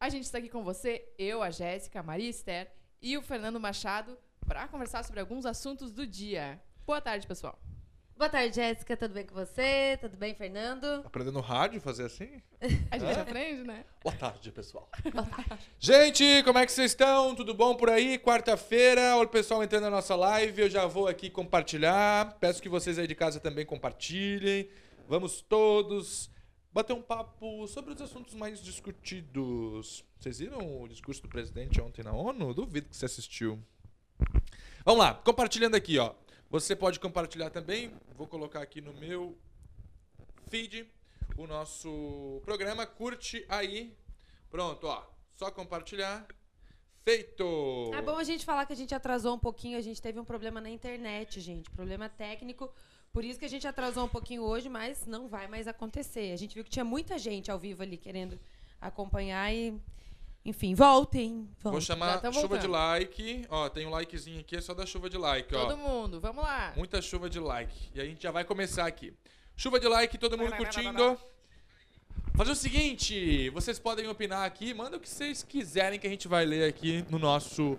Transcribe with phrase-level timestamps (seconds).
[0.00, 2.70] A gente está aqui com você, eu, a Jéssica, a Maria Esther
[3.02, 6.62] e o Fernando Machado, para conversar sobre alguns assuntos do dia.
[6.86, 7.58] Boa tarde, pessoal.
[8.16, 8.96] Boa tarde, Jéssica.
[8.96, 9.98] Tudo bem com você?
[10.00, 10.86] Tudo bem, Fernando?
[11.04, 12.40] Aprendendo rádio, fazer assim?
[12.92, 13.84] A gente aprende, né?
[14.00, 14.88] Boa tarde, pessoal.
[15.80, 17.34] Gente, como é que vocês estão?
[17.34, 18.20] Tudo bom por aí?
[18.20, 20.62] Quarta-feira, olha o pessoal entrando na nossa live.
[20.62, 22.36] Eu já vou aqui compartilhar.
[22.38, 24.70] Peço que vocês aí de casa também compartilhem.
[25.08, 26.30] Vamos todos
[26.78, 30.04] bater um papo sobre os assuntos mais discutidos.
[30.16, 32.54] Vocês viram o discurso do presidente ontem na ONU?
[32.54, 33.60] Duvido que você assistiu.
[34.84, 36.14] Vamos lá, compartilhando aqui, ó.
[36.48, 37.90] Você pode compartilhar também.
[38.16, 39.36] Vou colocar aqui no meu
[40.48, 40.88] feed
[41.36, 42.86] o nosso programa.
[42.86, 43.92] Curte aí.
[44.48, 45.04] Pronto, ó.
[45.34, 46.28] Só compartilhar.
[47.04, 47.90] Feito!
[47.94, 49.78] É bom a gente falar que a gente atrasou um pouquinho.
[49.78, 51.70] A gente teve um problema na internet, gente.
[51.70, 52.70] Problema técnico.
[53.12, 56.32] Por isso que a gente atrasou um pouquinho hoje, mas não vai mais acontecer.
[56.32, 58.38] A gente viu que tinha muita gente ao vivo ali querendo
[58.80, 59.74] acompanhar e.
[60.44, 61.48] Enfim, voltem.
[61.60, 61.72] voltem.
[61.72, 63.44] Vou chamar chuva de like.
[63.50, 65.66] Ó, tem um likezinho aqui, é só dar chuva de like, ó.
[65.66, 66.72] Todo mundo, vamos lá.
[66.76, 67.90] Muita chuva de like.
[67.94, 69.12] E a gente já vai começar aqui.
[69.56, 71.20] Chuva de like, todo mundo Vai, vai, vai, vai, curtindo.
[72.38, 76.28] Fazer o seguinte, vocês podem opinar aqui, manda o que vocês quiserem que a gente
[76.28, 77.76] vai ler aqui no nosso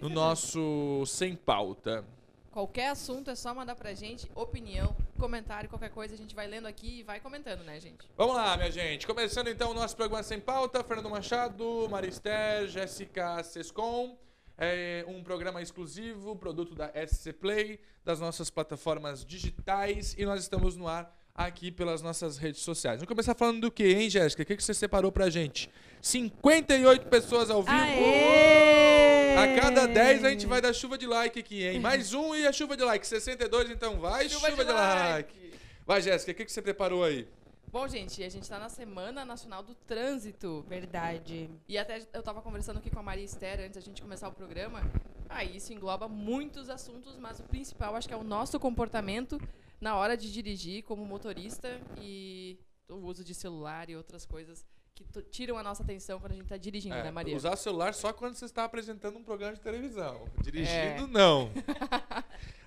[0.00, 2.02] no nosso sem pauta.
[2.50, 6.66] Qualquer assunto é só mandar pra gente opinião, comentário, qualquer coisa a gente vai lendo
[6.66, 8.08] aqui e vai comentando, né, gente?
[8.16, 9.06] Vamos lá, minha gente.
[9.06, 14.16] Começando então o nosso programa sem pauta, Fernando Machado, Marister, Jéssica Sescom.
[14.56, 20.78] É um programa exclusivo, produto da SC Play, das nossas plataformas digitais e nós estamos
[20.78, 22.98] no ar aqui pelas nossas redes sociais.
[22.98, 24.42] Vamos começar falando do que, hein, Jéssica?
[24.42, 25.70] O que que você separou pra gente?
[26.02, 27.76] 58 pessoas ao vivo.
[27.76, 29.36] Aê!
[29.36, 31.80] A cada 10 a gente vai dar chuva de like aqui, hein?
[31.80, 33.06] Mais um e a chuva de like.
[33.06, 35.52] 62, então vai chuva, de, like.
[35.86, 37.26] Vai, Jéssica, o que que você preparou aí?
[37.72, 40.64] Bom, gente, a gente tá na Semana Nacional do Trânsito.
[40.68, 41.48] Verdade.
[41.68, 44.32] E até eu tava conversando aqui com a Maria Esther antes da gente começar o
[44.32, 44.82] programa.
[45.28, 49.40] Aí isso engloba muitos assuntos, mas o principal acho que é o nosso comportamento
[49.80, 52.58] na hora de dirigir como motorista e
[52.88, 54.64] o uso de celular e outras coisas
[54.94, 57.34] que tiram a nossa atenção quando a gente tá dirigindo, É, né, Maria?
[57.34, 60.28] Usar celular só quando você está apresentando um programa de televisão.
[60.42, 61.06] Dirigindo, É.
[61.08, 61.50] não.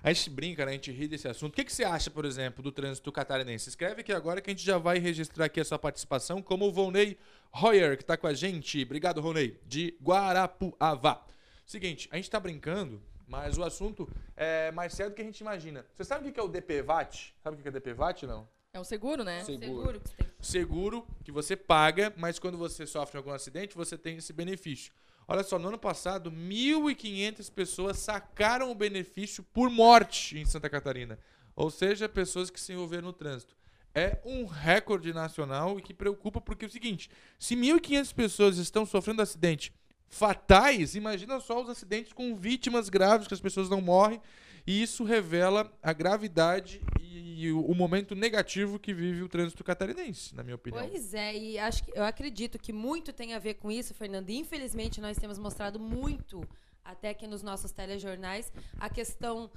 [0.02, 0.72] a gente brinca, né?
[0.72, 1.52] A gente ri desse assunto.
[1.52, 3.68] O que, que você acha, por exemplo, do trânsito catarinense?
[3.68, 6.72] Escreve aqui agora que a gente já vai registrar aqui a sua participação, como o
[6.72, 7.16] Volney
[7.52, 8.82] Royer, que está com a gente.
[8.82, 9.60] Obrigado, Volney.
[9.64, 11.24] De Guarapuava.
[11.64, 15.40] Seguinte, a gente tá brincando, mas o assunto é mais sério do que a gente
[15.40, 15.84] imagina.
[15.94, 17.34] Você sabe o que é o DPVAT?
[17.42, 18.48] Sabe o que é DPVAT, não?
[18.72, 19.44] É um seguro, né?
[19.44, 20.00] Seguro.
[20.00, 20.34] Seguro que você tem.
[20.40, 24.92] seguro que você paga, mas quando você sofre algum acidente, você tem esse benefício.
[25.26, 31.18] Olha só, no ano passado, 1.500 pessoas sacaram o benefício por morte em Santa Catarina.
[31.56, 33.56] Ou seja, pessoas que se envolveram no trânsito.
[33.94, 37.08] É um recorde nacional e que preocupa porque é o seguinte:
[37.38, 39.72] se 1.500 pessoas estão sofrendo acidente
[40.08, 44.20] fatais, imagina só os acidentes com vítimas graves que as pessoas não morrem.
[44.66, 50.42] E isso revela a gravidade e o momento negativo que vive o trânsito catarinense, na
[50.42, 50.88] minha opinião.
[50.88, 54.30] Pois é, e acho que, eu acredito que muito tem a ver com isso, Fernando.
[54.30, 56.48] Infelizmente, nós temos mostrado muito,
[56.82, 58.50] até aqui nos nossos telejornais,
[58.80, 59.50] a questão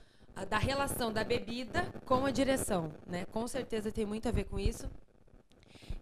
[0.50, 2.94] da relação da bebida com a direção.
[3.06, 3.26] Né?
[3.32, 4.90] Com certeza tem muito a ver com isso.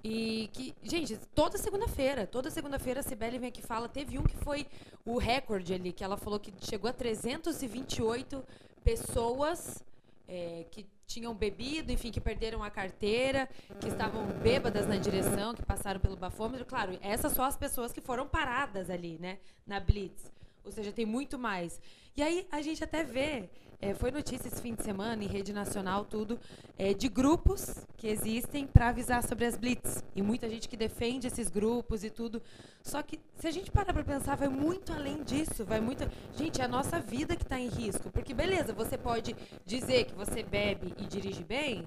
[0.08, 3.90] E que, gente, toda segunda-feira, toda segunda-feira a Cibele vem aqui e fala.
[3.90, 4.68] Teve um que foi
[5.04, 8.46] o recorde ali, que ela falou que chegou a 328
[8.84, 9.84] pessoas
[10.28, 13.50] é, que tinham bebido, enfim, que perderam a carteira,
[13.80, 16.68] que estavam bêbadas na direção, que passaram pelo bafômetro.
[16.68, 20.32] Claro, essas só as pessoas que foram paradas ali, né, na Blitz.
[20.66, 21.79] Ou seja, tem muito mais.
[22.17, 23.50] E aí a gente até vê,
[23.82, 26.40] é, foi notícia esse fim de semana, em rede nacional, tudo,
[26.78, 30.03] é, de grupos que existem para avisar sobre as blitz.
[30.16, 32.41] E muita gente que defende esses grupos e tudo.
[32.82, 35.66] Só que, se a gente parar para pensar, vai muito além disso.
[35.66, 36.09] Vai muito.
[36.35, 38.09] Gente, é a nossa vida que está em risco.
[38.09, 39.35] Porque, beleza, você pode
[39.66, 41.85] dizer que você bebe e dirige bem.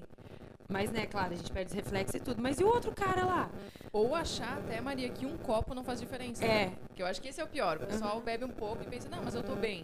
[0.71, 2.41] Mas, né, claro, a gente perde os reflexos e tudo.
[2.41, 3.49] Mas e o outro cara lá?
[3.91, 6.45] Ou achar até, Maria, que um copo não faz diferença.
[6.45, 6.67] É.
[6.67, 6.73] né?
[6.95, 7.77] Que eu acho que esse é o pior.
[7.77, 9.83] O pessoal bebe um pouco e pensa, não, mas eu tô bem.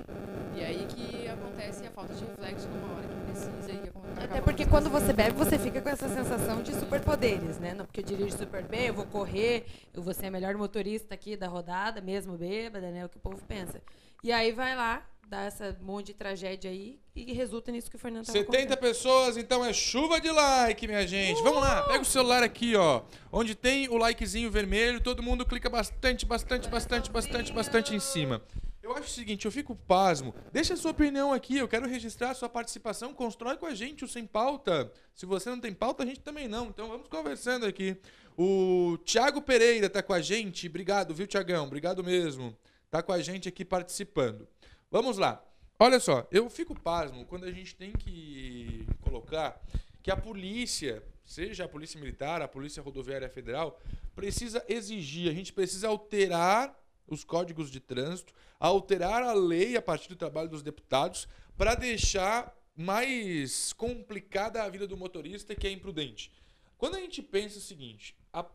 [0.55, 4.01] E aí que acontece a falta de reflexo numa hora que precisa e que acon-
[4.11, 7.73] acaba Até porque quando você bebe, você fica com essa sensação de superpoderes, né?
[7.73, 11.13] Não porque eu dirijo super bem, eu vou correr, eu vou ser a melhor motorista
[11.13, 13.03] aqui da rodada, mesmo bêbada, né?
[13.03, 13.81] O que o povo pensa.
[14.23, 17.99] E aí vai lá, dá essa monte de tragédia aí e resulta nisso que o
[17.99, 18.77] Fernando tava 70 contando.
[18.77, 21.43] pessoas, então é chuva de like, minha gente.
[21.43, 23.01] Vamos lá, pega o celular aqui, ó.
[23.33, 28.41] Onde tem o likezinho vermelho, todo mundo clica bastante, bastante, bastante, bastante, bastante em cima.
[28.85, 30.31] Eu acho o seguinte, eu fico pasmo.
[30.53, 33.15] Deixa a sua opinião aqui, eu quero registrar a sua participação.
[33.15, 34.93] Constrói com a gente o Sem Pauta.
[35.15, 36.67] Se você não tem pauta, a gente também não.
[36.67, 37.97] Então vamos conversando aqui.
[38.37, 40.67] O Thiago Pereira tá com a gente.
[40.67, 41.65] Obrigado, viu, Tiagão?
[41.65, 42.55] Obrigado mesmo.
[42.91, 44.47] Tá com a gente aqui participando.
[44.91, 45.43] Vamos lá.
[45.79, 49.59] Olha só, eu fico pasmo quando a gente tem que colocar
[50.03, 53.81] que a polícia, seja a polícia militar, a polícia rodoviária federal,
[54.15, 60.09] precisa exigir, a gente precisa alterar os códigos de trânsito, alterar a lei a partir
[60.09, 66.31] do trabalho dos deputados para deixar mais complicada a vida do motorista que é imprudente.
[66.77, 68.45] Quando a gente pensa o seguinte, a,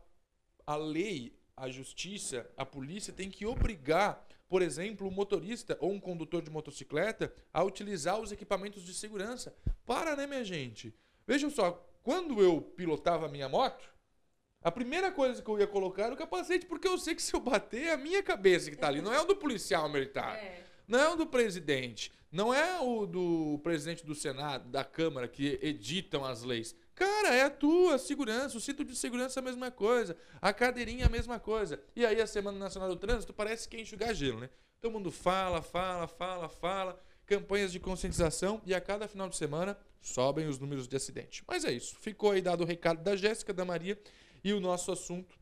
[0.67, 5.99] a lei, a justiça, a polícia tem que obrigar, por exemplo, o motorista ou um
[5.99, 9.55] condutor de motocicleta a utilizar os equipamentos de segurança.
[9.85, 10.93] Para, né, minha gente?
[11.25, 13.91] Vejam só, quando eu pilotava a minha moto,
[14.63, 17.33] a primeira coisa que eu ia colocar era o capacete, porque eu sei que se
[17.33, 20.37] eu bater, é a minha cabeça que tá ali, não é o do policial militar.
[20.37, 20.63] É.
[20.87, 22.11] Não é o do presidente.
[22.31, 26.75] Não é o do presidente do Senado, da Câmara, que editam as leis.
[26.95, 28.57] Cara, é a tua segurança.
[28.57, 30.15] O cinto de segurança é a mesma coisa.
[30.41, 31.81] A cadeirinha é a mesma coisa.
[31.95, 34.49] E aí a Semana Nacional do Trânsito parece que é enxugar gelo, né?
[34.79, 36.99] Todo mundo fala, fala, fala, fala.
[37.25, 41.43] Campanhas de conscientização e a cada final de semana sobem os números de acidente.
[41.47, 41.95] Mas é isso.
[41.99, 43.97] Ficou aí dado o recado da Jéssica, da Maria
[44.43, 45.39] e o nosso assunto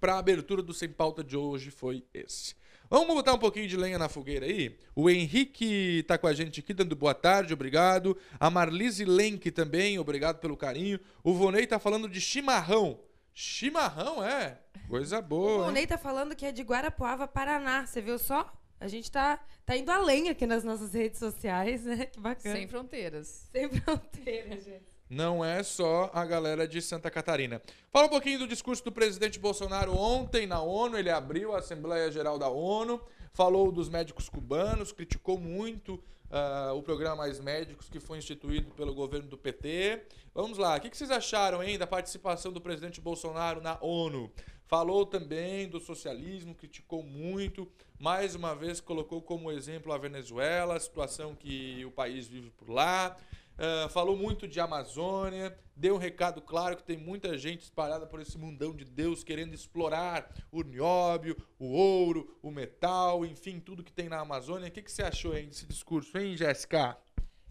[0.00, 2.54] para a abertura do Sem Pauta de hoje foi esse.
[2.88, 4.78] Vamos botar um pouquinho de lenha na fogueira aí?
[4.94, 8.16] O Henrique tá com a gente aqui, dando boa tarde, obrigado.
[8.38, 11.00] A Marlise Lenk também, obrigado pelo carinho.
[11.24, 13.00] O Vonei tá falando de chimarrão.
[13.32, 14.58] Chimarrão, é?
[14.88, 15.64] Coisa boa.
[15.64, 15.72] O hein?
[15.72, 17.86] Ney tá falando que é de Guarapuava, Paraná.
[17.86, 18.52] Você viu só?
[18.78, 22.04] A gente tá, tá indo além aqui nas nossas redes sociais, né?
[22.04, 22.56] Que bacana.
[22.56, 23.48] Sem fronteiras.
[23.50, 24.91] Sem fronteira, gente.
[25.12, 27.60] Não é só a galera de Santa Catarina.
[27.90, 30.96] Fala um pouquinho do discurso do presidente Bolsonaro ontem na ONU.
[30.96, 32.98] Ele abriu a Assembleia Geral da ONU,
[33.34, 38.94] falou dos médicos cubanos, criticou muito ah, o programa Mais Médicos que foi instituído pelo
[38.94, 40.02] governo do PT.
[40.34, 44.32] Vamos lá, o que vocês acharam hein, da participação do presidente Bolsonaro na ONU?
[44.64, 47.68] Falou também do socialismo, criticou muito,
[48.00, 52.70] mais uma vez colocou como exemplo a Venezuela, a situação que o país vive por
[52.70, 53.14] lá.
[53.58, 58.20] Ah, falou muito de Amazônia, deu um recado claro que tem muita gente espalhada por
[58.20, 63.92] esse mundão de Deus querendo explorar o nióbio, o ouro, o metal, enfim, tudo que
[63.92, 64.68] tem na Amazônia.
[64.68, 66.98] O que, que você achou aí desse discurso, hein, Jéssica?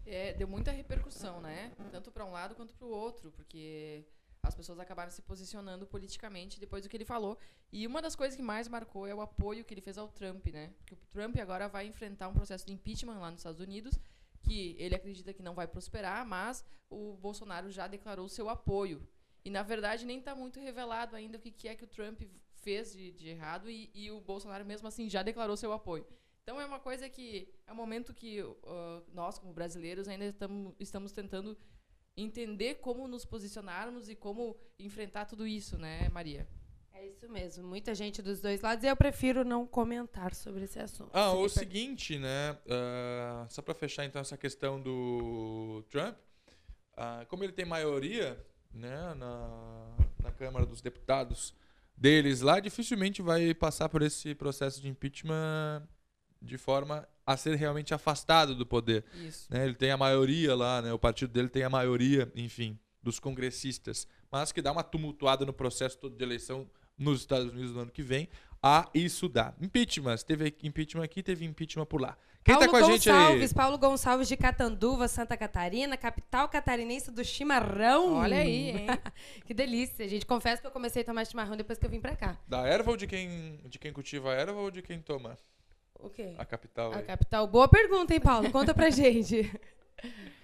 [0.04, 1.72] É, deu muita repercussão, né?
[1.90, 4.04] Tanto para um lado quanto para o outro, porque
[4.42, 7.38] as pessoas acabaram se posicionando politicamente depois do que ele falou.
[7.72, 10.44] E uma das coisas que mais marcou é o apoio que ele fez ao Trump,
[10.48, 10.72] né?
[10.84, 13.98] Que o Trump agora vai enfrentar um processo de impeachment lá nos Estados Unidos,
[14.42, 19.06] que ele acredita que não vai prosperar, mas o Bolsonaro já declarou seu apoio.
[19.44, 22.22] E na verdade nem está muito revelado ainda o que, que é que o Trump
[22.62, 26.06] fez de, de errado e, e o Bolsonaro mesmo assim já declarou seu apoio.
[26.42, 28.56] Então é uma coisa que é um momento que uh,
[29.12, 31.56] nós, como brasileiros, ainda tamo, estamos tentando
[32.16, 36.48] entender como nos posicionarmos e como enfrentar tudo isso, né, Maria?
[36.94, 37.66] É isso mesmo.
[37.66, 38.84] Muita gente dos dois lados.
[38.84, 41.10] E eu prefiro não comentar sobre esse assunto.
[41.12, 42.56] Ah, o seguinte, né?
[42.68, 46.16] ah, só para fechar então essa questão do Trump,
[46.96, 48.38] ah, como ele tem maioria,
[48.72, 51.54] né, na, na Câmara dos Deputados
[51.96, 55.86] deles lá, dificilmente vai passar por esse processo de impeachment
[56.40, 59.04] de forma a ser realmente afastado do poder.
[59.14, 59.46] Isso.
[59.52, 59.64] né?
[59.64, 60.92] Ele tem a maioria lá, né?
[60.92, 65.52] O partido dele tem a maioria, enfim, dos congressistas, mas que dá uma tumultuada no
[65.52, 66.68] processo todo de eleição
[66.98, 68.28] nos Estados Unidos no ano que vem.
[68.62, 69.52] A isso dá.
[69.60, 72.16] Impeachment, teve impeachment aqui, teve impeachment por lá.
[72.44, 73.54] Quem Paulo tá com a gente Gonçalves, aí?
[73.56, 78.14] Paulo Gonçalves de Catanduva, Santa Catarina, capital catarinense do chimarrão.
[78.14, 78.86] Olha aí, hein?
[79.46, 80.26] que delícia, gente.
[80.26, 82.36] Confesso que eu comecei a tomar chimarrão depois que eu vim pra cá.
[82.48, 85.36] Da erva ou de quem, de quem cultiva a erva ou de quem toma
[85.98, 86.34] O quê?
[86.36, 86.92] a capital?
[86.92, 87.02] A aí?
[87.04, 87.46] capital.
[87.46, 88.50] Boa pergunta, hein, Paulo?
[88.50, 89.48] Conta pra gente.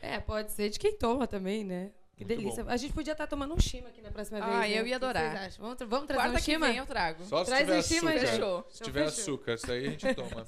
[0.01, 1.91] É, pode ser de quem toma também, né?
[2.19, 2.65] Que Muito delícia.
[2.65, 2.71] bom.
[2.71, 4.73] A gente podia estar tomando um chima aqui na próxima Ah, vez.
[4.75, 4.81] né?
[4.81, 5.51] eu ia adorar.
[5.59, 7.25] Vamos, tra- vamos trazer Quarta um vem eu trago.
[7.25, 8.27] Só se Traz tiver em cima, açúcar.
[8.27, 8.67] Fechou.
[8.71, 9.23] Se Então tiver fechou.
[9.23, 10.47] açúcar, isso aí a gente toma.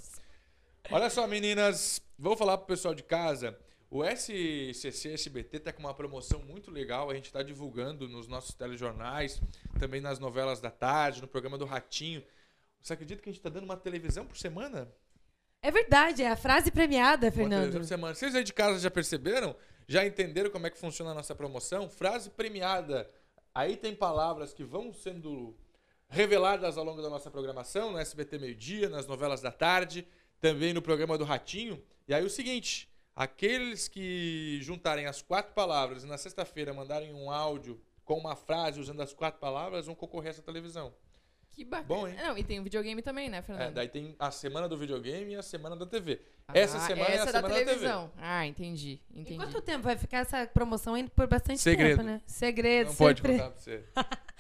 [0.90, 3.56] Olha só, meninas, vou falar pro pessoal de casa.
[3.88, 7.08] O SCC SBT tá com uma promoção muito legal.
[7.08, 9.40] A gente tá divulgando nos nossos telejornais,
[9.78, 12.22] também nas novelas da tarde, no programa do Ratinho.
[12.82, 14.88] Você acredita que a gente tá dando uma televisão por semana?
[15.62, 17.73] É verdade, é a frase premiada, Fernando.
[17.73, 18.14] por semana.
[18.14, 19.55] Vocês aí de casa já perceberam?
[19.87, 21.88] Já entenderam como é que funciona a nossa promoção?
[21.88, 23.11] Frase premiada.
[23.55, 25.55] Aí tem palavras que vão sendo
[26.09, 30.07] reveladas ao longo da nossa programação, no SBT Meio-Dia, nas novelas da tarde,
[30.40, 31.83] também no programa do Ratinho.
[32.09, 37.31] E aí o seguinte, aqueles que juntarem as quatro palavras e na sexta-feira mandarem um
[37.31, 40.93] áudio com uma frase usando as quatro palavras vão concorrer a essa televisão.
[41.52, 41.87] Que bacana.
[41.88, 42.14] Bom, hein?
[42.16, 43.75] Não, e tem o videogame também, né, É, Fernando?
[43.75, 46.21] daí tem a semana do videogame e a semana da TV.
[46.49, 47.64] Ah, essa semana é a essa semana da da TV.
[47.64, 48.12] televisão.
[48.16, 49.00] Ah, entendi.
[49.12, 49.37] E Entendi.
[49.37, 51.99] quanto tempo vai ficar essa promoção ainda por bastante Segredo.
[51.99, 52.21] tempo, né?
[52.26, 53.33] Segredo, Não pode sempre.
[53.38, 53.85] contar pra você.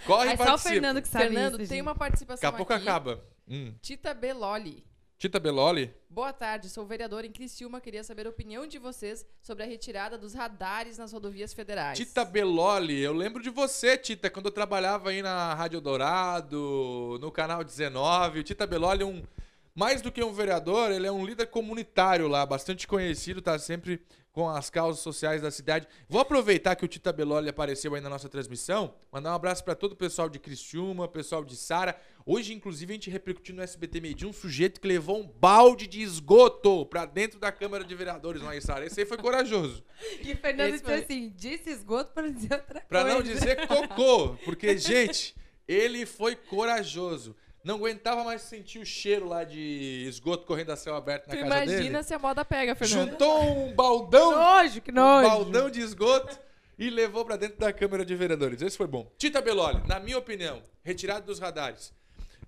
[0.06, 0.70] Corre e É só o participa.
[0.72, 1.82] Fernando que sabe Fernando, isso, tem gente.
[1.82, 2.88] uma participação Daqui a pouco aqui.
[2.88, 3.20] acaba.
[3.48, 3.74] Hum.
[3.82, 4.84] Tita Beloli.
[5.20, 5.92] Tita Beloli?
[6.08, 7.78] Boa tarde, sou vereador em Criciúma.
[7.78, 11.98] Queria saber a opinião de vocês sobre a retirada dos radares nas rodovias federais.
[11.98, 17.30] Tita Beloli, eu lembro de você, Tita, quando eu trabalhava aí na Rádio Dourado, no
[17.30, 18.40] canal 19.
[18.40, 19.22] O Tita Beloli é um.
[19.74, 24.00] Mais do que um vereador, ele é um líder comunitário lá, bastante conhecido, tá sempre
[24.32, 25.88] com as causas sociais da cidade.
[26.08, 29.74] Vou aproveitar que o Tita Beloli apareceu aí na nossa transmissão, mandar um abraço para
[29.74, 31.98] todo o pessoal de Criciúma, pessoal de Sara.
[32.24, 36.00] Hoje, inclusive, a gente repercutiu no SBT Media um sujeito que levou um balde de
[36.00, 38.86] esgoto pra dentro da Câmara de Vereadores lá em Sara.
[38.86, 39.82] Esse aí foi corajoso.
[40.22, 43.16] E o Fernando disse foi- assim, disse esgoto para dizer outra Pra coisa.
[43.16, 45.34] não dizer cocô, porque, gente,
[45.66, 47.34] ele foi corajoso.
[47.62, 51.40] Não aguentava mais sentir o cheiro lá de esgoto correndo a céu aberto na Tu
[51.40, 52.02] casa imagina dele.
[52.04, 53.10] se a moda pega, Fernando.
[53.10, 55.28] Juntou um baldão, Nojo, que um nojo.
[55.28, 56.38] baldão de esgoto
[56.78, 58.62] e levou pra dentro da Câmara de Vereadores.
[58.62, 59.12] Esse foi bom.
[59.18, 61.92] Tita Beloli, na minha opinião, retirado dos radares,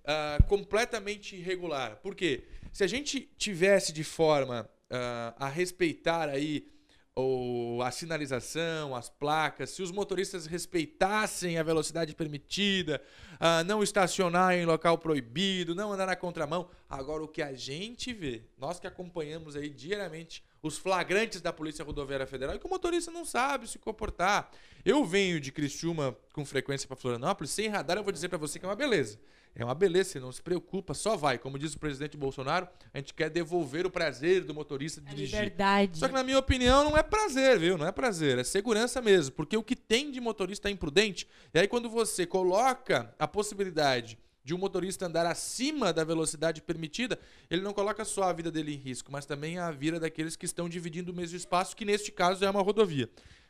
[0.07, 1.97] ah, completamente irregular.
[1.97, 2.45] Por quê?
[2.73, 6.72] Se a gente tivesse de forma ah, a respeitar aí
[7.15, 13.03] ou a sinalização, as placas, se os motoristas respeitassem a velocidade permitida,
[13.39, 16.71] ah, não estacionar em local proibido, não andar na contramão.
[16.89, 21.85] Agora, o que a gente vê, nós que acompanhamos aí diariamente os flagrantes da Polícia
[21.85, 24.49] Rodoviária Federal, é que o motorista não sabe se comportar.
[24.85, 28.61] Eu venho de Criciúma com frequência para Florianópolis, sem radar, eu vou dizer para você
[28.61, 29.19] que é uma beleza.
[29.55, 31.37] É uma beleza, você não se preocupa, só vai.
[31.37, 35.15] Como diz o presidente Bolsonaro, a gente quer devolver o prazer do motorista de É
[35.15, 35.35] dirigir.
[35.41, 35.99] liberdade.
[35.99, 37.77] Só que, na minha opinião, não é prazer, viu?
[37.77, 39.35] Não é prazer, é segurança mesmo.
[39.35, 44.55] Porque o que tem de motorista imprudente, e aí quando você coloca a possibilidade de
[44.55, 47.19] um motorista andar acima da velocidade permitida,
[47.51, 50.47] ele não coloca só a vida dele em risco, mas também a vida daqueles que
[50.47, 53.09] estão dividindo o mesmo espaço, que neste caso é uma rodovia.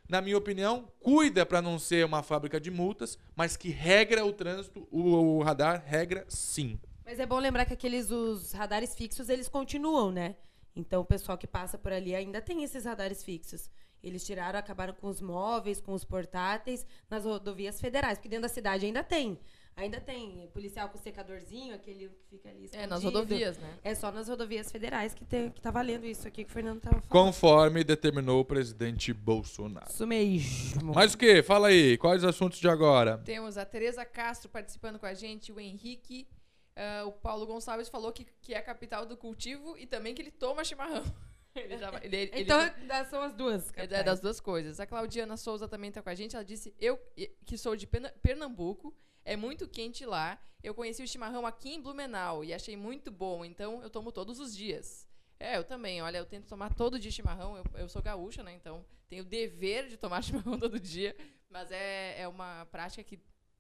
[0.09, 4.33] Na minha opinião, cuida para não ser uma fábrica de multas, mas que regra o
[4.33, 6.79] trânsito, o, o radar regra sim.
[7.05, 10.37] Mas é bom lembrar que aqueles os radares fixos, eles continuam, né?
[10.75, 13.71] Então o pessoal que passa por ali ainda tem esses radares fixos.
[14.03, 18.49] Eles tiraram, acabaram com os móveis, com os portáteis nas rodovias federais, porque dentro da
[18.49, 19.39] cidade ainda tem.
[19.75, 23.19] Ainda tem policial com secadorzinho, aquele que fica ali É, nas escondido.
[23.21, 23.79] rodovias, né?
[23.83, 26.81] É só nas rodovias federais que, tem, que tá valendo isso aqui que o Fernando
[26.81, 27.09] tava falando.
[27.09, 29.89] Conforme determinou o presidente Bolsonaro.
[29.91, 30.93] Isso mesmo.
[30.95, 31.43] Mas o que?
[31.43, 33.17] Fala aí, quais assuntos de agora?
[33.19, 36.29] Temos a Tereza Castro participando com a gente, o Henrique.
[36.77, 40.21] ah, o Paulo Gonçalves falou que, que é a capital do cultivo e também que
[40.23, 41.03] ele toma chimarrão.
[41.55, 43.69] Ele já- ele- ele- Então, das- são as duas.
[43.69, 44.05] É capitais.
[44.07, 44.81] das duas coisas.
[44.81, 46.35] A Claudiana Souza também está com a gente.
[46.35, 46.99] Ela disse: Eu,
[47.45, 47.87] que sou de
[48.23, 50.39] Pernambuco, é muito quente lá.
[50.63, 54.39] Eu conheci o chimarrão aqui em Blumenau e achei muito bom, então eu tomo todos
[54.39, 55.09] os dias.
[55.41, 56.01] É, eu também.
[56.01, 57.57] Olha, eu tento tomar todo dia chimarrão.
[57.57, 58.53] Eu, eu sou gaúcha, né?
[58.55, 61.17] Então tenho o dever de tomar chimarrão todo dia.
[61.51, 63.19] Mas é, é uma prática que,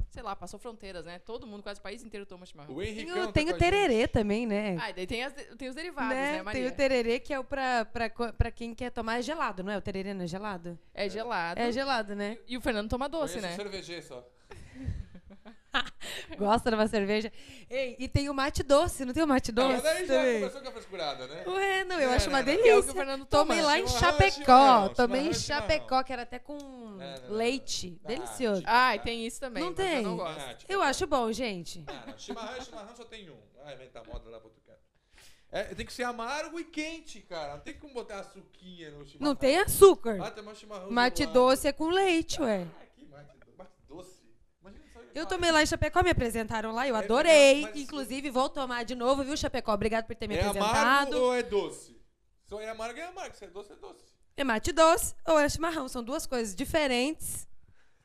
[0.09, 1.19] sei lá, passou fronteiras, né?
[1.19, 2.73] Todo mundo, quase o país inteiro toma chimarrão.
[2.73, 4.76] O Tem Henricão o, tem o tererê também, né?
[4.81, 6.23] Ah, daí tem, as- tem os derivados, Né?
[6.25, 6.69] né, Tem Maria?
[6.69, 9.76] o tererê que é o pra, pra, pra quem quer tomar gelado, não é?
[9.76, 10.78] O tererê não é gelado?
[10.95, 11.61] É gelado.
[11.61, 12.38] É gelado, né?
[12.47, 13.57] E o Fernando toma doce, Conheço né?
[13.57, 14.26] cervejeiro só.
[16.38, 17.32] Gosta de uma cerveja.
[17.70, 19.72] Ei, e tem o mate doce, não tem o mate Ah, doce?
[19.74, 20.40] mas daí já também?
[20.40, 21.44] começou com a frescurada, né?
[21.46, 22.82] Ué, não, eu É, acho uma não, é o delícia.
[22.82, 23.26] que o Fernando.
[23.26, 24.88] Tomei lá em Chapecó.
[24.90, 25.34] Tomei em.
[25.34, 26.56] Chapecó, que era até com
[27.00, 27.36] É, não, não.
[27.36, 27.98] leite.
[28.04, 28.62] Ah, Delicioso.
[28.66, 29.62] Ah, e tem isso também.
[29.62, 30.02] Não mas eu tem?
[30.02, 30.40] não gosto.
[30.40, 31.84] Ah, tipo, Eu acho bom, gente.
[31.86, 32.18] Ah, não.
[32.18, 33.36] Chimarrão, chimarrão só tem um.
[33.64, 34.78] Vai inventar moda lá pro outro canto.
[35.50, 37.52] É, tem que ser amargo e quente, cara.
[37.54, 39.28] Não tem como botar açuquinha no chimarrão.
[39.32, 40.18] Não tem açúcar.
[40.22, 42.66] Ah, tem um chimarrão Mate doce é com leite, ué.
[42.80, 44.22] Ah, que mate, do- mate doce.
[44.62, 47.62] Imagina só Eu tomei lá em Chapecó, me apresentaram lá, eu É adorei.
[47.62, 49.73] mas- Inclusive, vou tomar de novo, viu, Chapecó?
[49.75, 51.14] Obrigado por ter me É amargo apresentado.
[51.23, 51.97] ou é doce?
[52.49, 53.37] Se é amargo, é amargo.
[53.37, 54.04] Se é doce, é doce.
[54.37, 55.88] É mate doce ou é chimarrão.
[55.88, 57.47] São duas coisas diferentes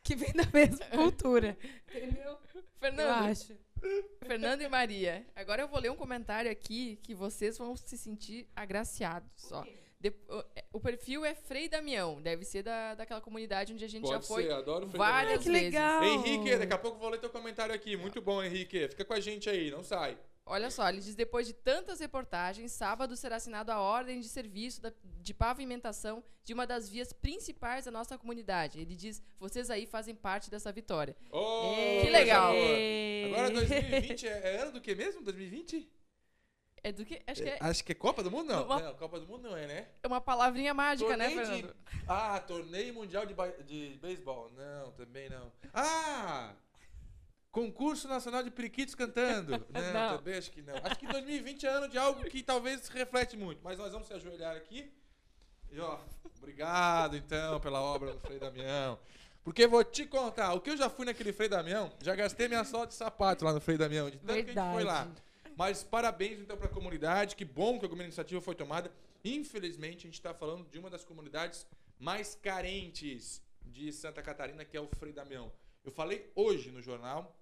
[0.03, 1.57] que vêm da mesma cultura.
[1.89, 2.37] Entendeu?
[2.53, 3.53] Eu Fernando, acho.
[4.25, 8.47] Fernando e Maria, agora eu vou ler um comentário aqui que vocês vão se sentir
[8.55, 9.51] agraciados.
[9.51, 9.63] Ó.
[9.99, 13.87] De- o, é, o perfil é Frei Damião, deve ser da, daquela comunidade onde a
[13.89, 15.55] gente já Pode foi ser, adoro o Frei várias Damião.
[15.63, 15.73] Ai, que vezes.
[15.73, 16.03] legal.
[16.03, 17.97] Henrique, daqui a pouco vou ler teu comentário aqui.
[17.97, 18.87] Muito bom, Henrique.
[18.89, 20.15] Fica com a gente aí, não sai.
[20.45, 24.81] Olha só, ele diz: depois de tantas reportagens, sábado será assinada a ordem de serviço
[24.81, 28.79] da- de pavimentação de uma das vias principais da nossa comunidade.
[28.79, 31.17] Ele diz: vocês aí fazem parte dessa vitória.
[31.31, 32.53] Ô, Que legal.
[33.25, 35.21] Agora 2020 é, é ano do que mesmo?
[35.23, 35.89] 2020?
[36.87, 37.21] É do que?
[37.27, 38.63] Acho que é, Acho que é Copa do Mundo, não.
[38.65, 39.87] Uma- Não, Copa do Mundo não é, né?
[40.01, 41.75] é uma palavrinha mágica, né, Torneio de- Fernando?
[42.07, 44.49] Ah, torneio mundial de, ba- de beisebol.
[44.55, 45.51] Não, também não.
[45.73, 46.53] Ah!
[47.51, 49.51] Concurso Nacional de Periquitos cantando.
[49.73, 50.17] Não, Não.
[50.17, 50.75] também acho que não.
[50.83, 53.61] Acho que 2020 é ano de algo que talvez reflete muito.
[53.63, 54.93] Mas nós vamos se ajoelhar aqui.
[55.71, 55.97] E ó,
[56.37, 58.99] obrigado então pela obra do Frei Damião.
[59.43, 62.63] Porque vou te contar, o que eu já fui naquele Frei Damião, já gastei minha
[62.63, 65.07] sola de sapato lá no Frei Damião, de tanto que a gente foi lá.
[65.57, 68.91] Mas parabéns então para a comunidade, que bom que alguma iniciativa foi tomada.
[69.25, 71.65] Infelizmente, a gente está falando de uma das comunidades
[71.99, 75.51] mais carentes de Santa Catarina, que é o Frei Damião.
[75.83, 77.35] Eu falei hoje no jornal,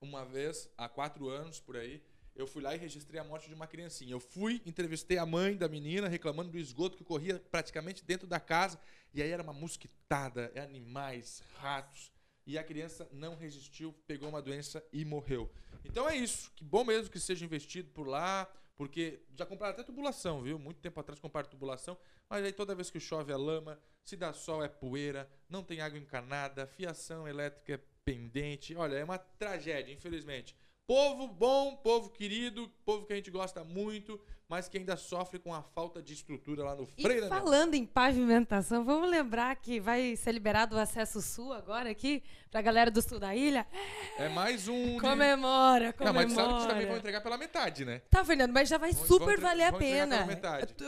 [0.00, 2.02] uma vez, há quatro anos por aí,
[2.34, 4.12] eu fui lá e registrei a morte de uma criancinha.
[4.12, 8.40] Eu fui, entrevistei a mãe da menina, reclamando do esgoto que corria praticamente dentro da
[8.40, 8.80] casa,
[9.14, 12.10] e aí era uma mosquitada, animais, ratos.
[12.48, 15.52] E a criança não resistiu, pegou uma doença e morreu.
[15.84, 16.50] Então é isso.
[16.56, 20.58] Que bom mesmo que seja investido por lá, porque já compraram até tubulação, viu?
[20.58, 24.32] Muito tempo atrás compraram tubulação, mas aí toda vez que chove é lama, se dá
[24.32, 28.74] sol é poeira, não tem água encanada, fiação elétrica é pendente.
[28.74, 30.56] Olha, é uma tragédia, infelizmente.
[30.86, 35.52] Povo bom, povo querido, povo que a gente gosta muito, mas que ainda sofre com
[35.52, 37.26] a falta de estrutura lá no Freira.
[37.26, 42.22] E falando em pavimentação, vamos lembrar que vai ser liberado o acesso sul agora aqui
[42.50, 43.66] pra galera do sul da ilha?
[44.16, 44.94] É mais um.
[44.94, 46.26] de- Comemora, Não, comemora.
[46.26, 48.00] mas sabe que também vão entregar pela metade, né?
[48.08, 50.26] Tá, Fernando, mas já vai Vão- super vão valer a pena.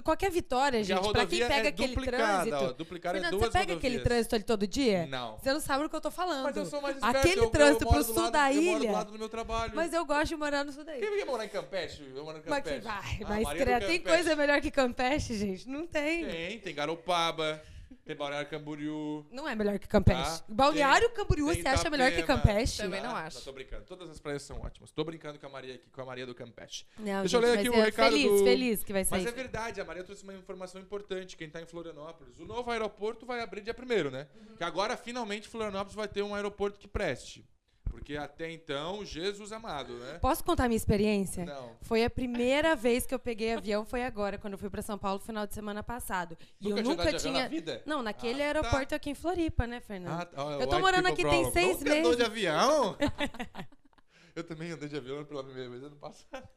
[0.03, 2.57] Qualquer vitória, a gente, pra quem pega é aquele duplicada, trânsito.
[2.65, 4.05] ó, duplicar é Fernando, duas você pega aquele rodovias.
[4.05, 5.07] trânsito ali todo dia?
[5.07, 5.37] Não.
[5.37, 6.45] Você não sabe do que eu tô falando.
[6.45, 8.53] Mas eu sou mais esperto, Aquele eu- eu trânsito moro pro do sul lado- da
[8.55, 8.93] Eu moro do ilha.
[8.93, 9.73] lado do meu trabalho.
[9.75, 11.07] Mas eu gosto de morar no sul da ilha.
[11.07, 12.11] Quem quer morar em Campeche?
[12.17, 12.81] Eu moro em Mas que Campeche.
[12.81, 13.50] vai, Ah, mas
[13.87, 15.69] Tem coisa melhor que Campeche, gente?
[15.69, 16.27] Não tem.
[16.27, 17.63] Tem, tem Garopaba,
[18.05, 19.27] tem Balneário Camboriú.
[19.31, 20.21] Não é melhor que Campeche.
[20.41, 20.45] Tá.
[20.49, 22.41] Balneário Tem- Camboriú tem você acha melhor que Itapema.
[22.41, 22.83] Campeche?
[22.83, 23.45] Também não acho.
[23.45, 23.85] tô brincando.
[23.85, 24.91] Todas as praias são ótimas.
[24.91, 26.85] Tô brincando com a Maria aqui, com a Maria do Campeche.
[26.99, 29.03] Não, Deixa eu gente, ler vai aqui o ser recado feliz, do- feliz que vai
[29.03, 29.27] Mas sair.
[29.29, 31.37] é verdade, a Maria trouxe uma informação importante.
[31.37, 34.27] Quem tá em Florianópolis, o novo aeroporto vai abrir dia 1 né?
[34.35, 34.57] Uhum.
[34.57, 37.45] Que agora, finalmente, Florianópolis vai ter um aeroporto que preste.
[37.91, 40.19] Porque até então, Jesus amado, né?
[40.21, 41.45] Posso contar a minha experiência?
[41.45, 41.77] Não.
[41.83, 44.97] Foi a primeira vez que eu peguei avião, foi agora, quando eu fui pra São
[44.97, 46.37] Paulo no final de semana passado.
[46.61, 47.43] E Nunca eu nunca tinha.
[47.43, 47.83] na vida?
[47.85, 50.21] Não, naquele Ah, aeroporto aqui em Floripa, né, Fernando?
[50.21, 50.43] Ah, tá.
[50.61, 51.53] Eu tô morando aqui tem problem.
[51.53, 52.17] seis Nunca andou meses.
[52.17, 52.97] de avião?
[54.35, 56.49] eu também andei de avião pela primeira vez ano passado.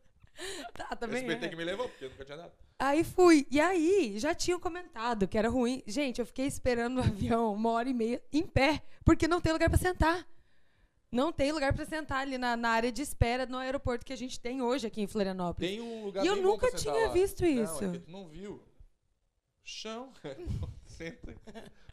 [0.73, 1.19] Tá, também.
[1.19, 1.49] SBT é.
[1.49, 2.51] que me levou, porque eu nunca tinha nada.
[2.79, 3.47] Aí fui.
[3.51, 5.83] E aí, já tinham comentado que era ruim.
[5.85, 9.53] Gente, eu fiquei esperando o avião uma hora e meia em pé, porque não tem
[9.53, 10.25] lugar pra sentar.
[11.13, 14.15] Não tem lugar pra sentar ali na, na área de espera no aeroporto que a
[14.15, 15.69] gente tem hoje aqui em Florianópolis.
[15.69, 17.13] Tem um lugar E eu nunca tinha lá.
[17.13, 17.82] visto isso.
[17.84, 18.63] Não, é que tu não viu.
[19.63, 20.12] Chão.
[20.86, 21.36] Senta.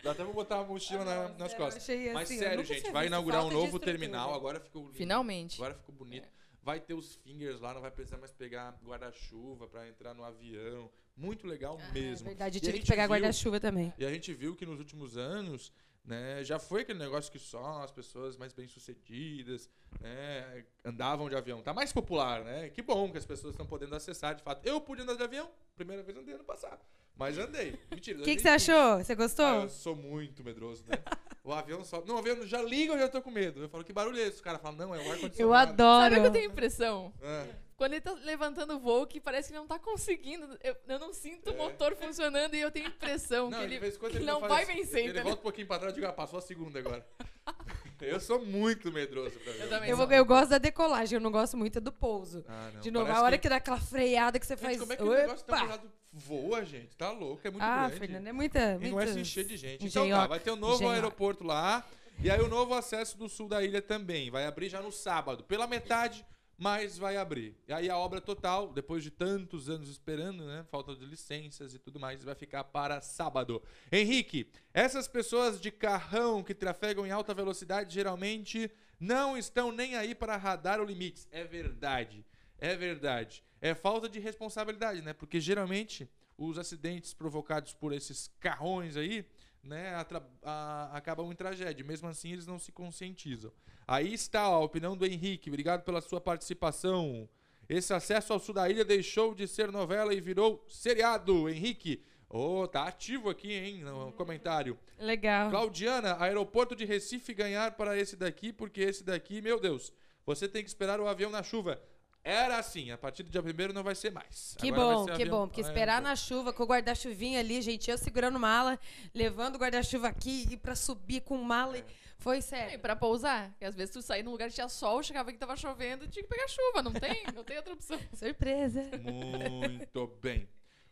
[0.03, 1.83] Dá até pra botar a mochila na- nas costas.
[1.83, 4.35] achei Mas assim, sério, gente, vai inaugurar um novo terminal.
[4.35, 4.95] Agora ficou lindo.
[4.95, 5.57] Finalmente.
[5.57, 6.27] Agora ficou bonito.
[6.63, 10.91] Vai ter os fingers lá, não vai precisar mais pegar guarda-chuva pra entrar no avião.
[11.17, 12.27] Muito legal É mesmo.
[12.27, 13.93] verdade, eu E tive que pegar guarda-chuva também.
[13.99, 15.73] E a gente viu que nos últimos anos,
[16.05, 19.69] né, já foi aquele negócio que só as pessoas mais bem-sucedidas,
[20.01, 21.63] né, andavam de avião.
[21.63, 22.69] Tá mais popular, né?
[22.71, 24.67] Que bom que as pessoas estão podendo acessar, de fato.
[24.67, 26.81] Eu pude andar de avião, primeira vez andei ano passado.
[27.17, 27.79] Mas andei.
[27.91, 28.19] Mentira.
[28.21, 28.71] O que, que você 2015.
[28.73, 29.05] achou?
[29.05, 29.47] Você Ah, gostou?
[29.63, 30.95] eu sou muito medroso, né?
[31.43, 32.05] O avião só.
[32.05, 33.63] Não, o avião já liga, eu já tô com medo.
[33.63, 34.37] Eu falo, que barulho é esse?
[34.37, 35.41] Os caras falam, não, é o ar-condicionado.
[35.41, 36.03] Eu adoro.
[36.05, 37.15] Sabe o que eu tenho impressão?
[37.23, 37.47] Ah,
[37.81, 40.47] Quando ele tá levantando o voo, que parece que não tá conseguindo.
[40.63, 41.57] Eu, eu não sinto o É.
[41.57, 44.65] motor funcionando e eu tenho a impressão Não, que ele, quando que ele não vai
[44.65, 47.07] assim, vencer, Ele volta um pouquinho pra trás e digo, ah, passou a segunda agora.
[48.03, 49.53] eu sou muito medroso pra.
[49.55, 52.45] Eu também Eu, vou- eu gosto da decolagem, eu não gosto muito do pouso.
[52.47, 52.81] Ah, não.
[52.83, 53.49] De novo, Parece a hora que...
[53.49, 54.79] dá aquela freada que você Gente, faz.
[54.79, 56.95] como é que o negócio tão pesado voa, gente?
[56.99, 57.99] Tá louco, é muito ah, grande.
[57.99, 58.79] Fernando, é muita.
[58.79, 59.87] E não é se encher de gente.
[59.87, 60.97] Então tá, engenhoca- vai ter um novo engenhoca.
[60.97, 61.83] aeroporto lá.
[62.23, 64.31] E aí o novo acesso do sul da ilha também.
[64.31, 65.43] Vai abrir já no sábado.
[65.45, 66.27] Pela metade,
[66.61, 67.57] mas vai abrir.
[67.67, 70.63] E aí a obra total, depois de tantos anos esperando, né?
[70.71, 73.63] Falta de licenças e tudo mais, vai ficar para sábado.
[73.91, 78.71] Henrique, essas pessoas de carrão que trafegam em alta velocidade geralmente
[79.01, 81.27] não estão nem aí para radar ou limites.
[81.33, 82.27] É verdade.
[82.59, 83.43] É verdade.
[83.59, 85.15] É falta de responsabilidade, né?
[85.15, 86.11] Porque geralmente
[86.49, 89.25] os acidentes provocados por esses carrões aí,
[89.63, 91.85] né, atra- a- acabam em tragédia.
[91.85, 93.53] Mesmo assim, eles não se conscientizam.
[93.87, 95.51] Aí está a opinião do Henrique.
[95.51, 97.29] Obrigado pela sua participação.
[97.69, 101.49] Esse acesso ao sul da ilha deixou de ser novela e virou seriado.
[101.49, 104.79] Henrique, oh, tá ativo aqui, hein, no comentário.
[104.99, 105.51] Legal.
[105.51, 109.93] Claudiana, aeroporto de Recife ganhar para esse daqui, porque esse daqui, meu Deus,
[110.25, 111.81] você tem que esperar o avião na chuva.
[112.23, 114.55] Era assim, a partir do dia primeiro não vai ser mais.
[114.59, 115.47] Que Agora bom, que avião- bom.
[115.49, 118.79] Porque é, esperar na chuva, com o guarda-chuvinha ali, gente, eu segurando mala,
[119.15, 121.77] levando o guarda-chuva aqui e pra subir com mala.
[121.79, 121.81] É.
[121.81, 121.85] e-
[122.19, 122.79] Foi E sério.
[122.79, 123.49] pra pousar.
[123.53, 126.07] Porque às vezes tu saía num lugar que tinha sol, chegava aqui que tava chovendo,
[126.09, 126.83] tinha que pegar chuva.
[126.83, 127.25] Não tem?
[127.35, 127.99] Não tem outra opção.
[128.13, 128.83] Surpresa.
[129.03, 130.47] Muito bem.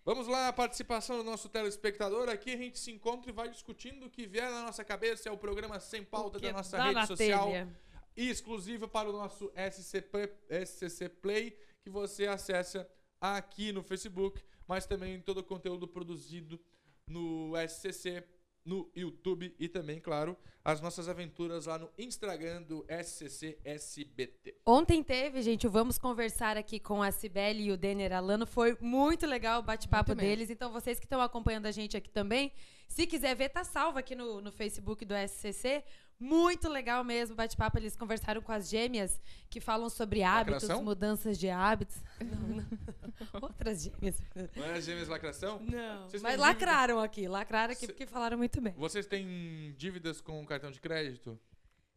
[0.07, 2.31] Vamos lá, a participação do nosso telespectador.
[2.31, 5.29] Aqui a gente se encontra e vai discutindo o que vier na nossa cabeça.
[5.29, 7.47] É o programa Sem Pauta da nossa rede social.
[7.49, 7.69] telha.
[8.21, 15.39] Exclusiva para o nosso SCC Play, que você acessa aqui no Facebook, mas também todo
[15.39, 16.59] o conteúdo produzido
[17.07, 18.25] no SCC,
[18.65, 20.37] no YouTube e também, claro,
[20.69, 24.55] as nossas aventuras lá no Instagram do SCC SBT.
[24.67, 28.47] Ontem teve, gente, o Vamos Conversar aqui com a Cibele e o Denner Alano.
[28.47, 30.51] Foi muito legal o bate-papo deles.
[30.51, 32.53] Então, vocês que estão acompanhando a gente aqui também,
[32.87, 35.83] se quiser ver, tá salvo aqui no, no Facebook do SCC.
[36.21, 37.79] Muito legal mesmo o bate-papo.
[37.79, 40.85] Eles conversaram com as gêmeas que falam sobre hábitos, Lacração?
[40.85, 41.97] mudanças de hábitos.
[42.21, 43.41] Não, não.
[43.41, 44.21] Outras gêmeas.
[44.57, 45.61] Não é Gêmeas Lacração?
[45.61, 46.09] Não.
[46.09, 47.29] Vocês Mas lacraram aqui.
[47.29, 48.75] Lacraram aqui Cê- porque falaram muito bem.
[48.77, 51.39] Vocês têm dívidas com cartão de crédito?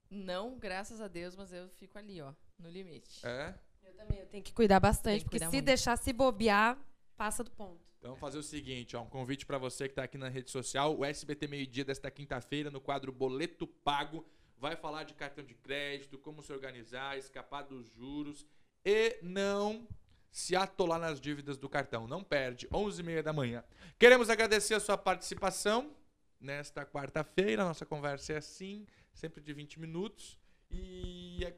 [0.10, 3.26] Não, graças a Deus, mas eu fico ali, ó, no limite.
[3.26, 3.56] É?
[3.84, 5.66] Eu também eu tenho que cuidar bastante, que porque cuidar se muito.
[5.66, 6.78] deixar se bobear,
[7.18, 7.82] passa do ponto.
[7.98, 10.52] Então, vamos fazer o seguinte, ó, um convite para você que está aqui na rede
[10.52, 14.26] social, o SBT Meio Dia desta quinta-feira, no quadro Boleto Pago,
[14.58, 18.46] vai falar de cartão de crédito, como se organizar, escapar dos juros
[18.86, 19.88] e não
[20.32, 22.08] se atolar nas dívidas do cartão.
[22.08, 23.64] Não perde, 11h30 da manhã.
[23.98, 25.96] Queremos agradecer a sua participação
[26.42, 27.64] nesta quarta-feira.
[27.64, 30.40] Nossa conversa é assim, sempre de 20 minutos.
[30.70, 31.54] E é-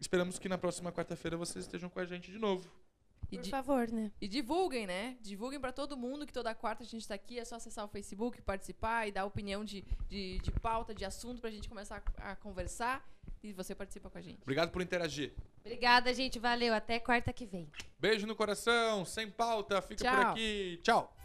[0.00, 2.70] esperamos que na próxima quarta-feira vocês estejam com a gente de novo.
[3.30, 4.10] E, Por di- favor, né?
[4.20, 5.18] e divulguem, né?
[5.20, 7.38] Divulguem pra todo mundo que toda quarta a gente tá aqui.
[7.38, 11.40] É só acessar o Facebook, participar e dar opinião de, de, de pauta, de assunto
[11.40, 13.06] pra gente começar a, a conversar.
[13.42, 14.40] E você participa com a gente.
[14.42, 15.34] Obrigado por interagir.
[15.60, 16.38] Obrigada, gente.
[16.38, 16.72] Valeu.
[16.72, 17.70] Até quarta que vem.
[17.98, 20.30] Beijo no coração, sem pauta, fica por Tchau.
[20.32, 20.80] aqui.
[20.82, 21.16] Tchau.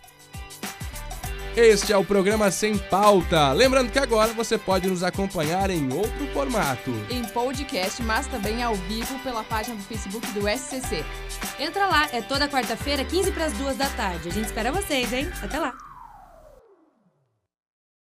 [1.55, 3.51] Este é o programa Sem Pauta.
[3.53, 6.91] Lembrando que agora você pode nos acompanhar em outro formato.
[7.11, 11.05] Em podcast, mas também ao vivo pela página do Facebook do SCC.
[11.59, 12.09] Entra lá.
[12.11, 14.29] É toda quarta-feira, 15 para as 2 da tarde.
[14.29, 15.29] A gente espera vocês, hein?
[15.43, 15.92] Até lá.